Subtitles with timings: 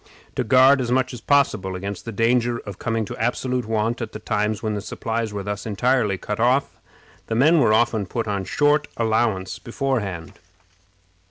[0.35, 4.13] To guard as much as possible against the danger of coming to absolute want at
[4.13, 6.81] the times when the supplies were thus entirely cut off,
[7.27, 10.39] the men were often put on short allowance beforehand.